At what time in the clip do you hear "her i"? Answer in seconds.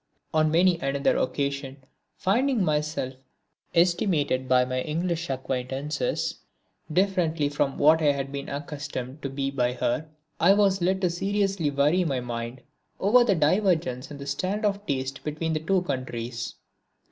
9.73-10.53